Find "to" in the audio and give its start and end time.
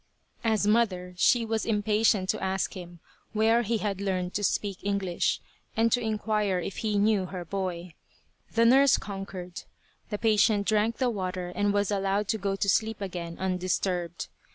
2.29-2.43, 4.33-4.43, 5.91-6.01, 12.29-12.39, 12.55-12.67